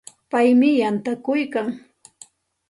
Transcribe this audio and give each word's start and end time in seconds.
Paymi 0.29 0.69
yantakuykan. 0.81 1.67